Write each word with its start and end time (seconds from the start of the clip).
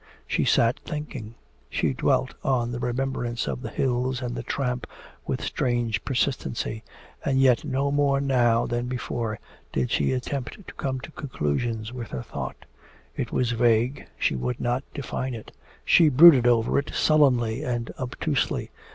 She 0.25 0.45
sat 0.45 0.79
thinking. 0.79 1.35
She 1.69 1.93
dwelt 1.93 2.33
on 2.43 2.71
the 2.71 2.79
remembrance 2.79 3.47
of 3.47 3.61
the 3.61 3.69
hills 3.69 4.19
and 4.19 4.33
the 4.33 4.41
tramp 4.41 4.87
with 5.27 5.43
strange 5.43 6.03
persistency, 6.03 6.83
and 7.23 7.39
yet 7.39 7.63
no 7.63 7.91
more 7.91 8.19
now 8.19 8.65
than 8.65 8.87
before 8.87 9.39
did 9.71 9.91
she 9.91 10.11
attempt 10.11 10.55
to 10.67 10.73
come 10.73 11.01
to 11.01 11.11
conclusions 11.11 11.93
with 11.93 12.09
her 12.09 12.23
thought; 12.23 12.65
it 13.15 13.31
was 13.31 13.51
vague, 13.51 14.07
she 14.17 14.35
would 14.35 14.59
not 14.59 14.83
define 14.91 15.35
it; 15.35 15.51
she 15.85 16.09
brooded 16.09 16.47
over 16.47 16.79
it 16.79 16.89
sullenly 16.95 17.63
and 17.63 17.91
obtusely. 17.99 18.71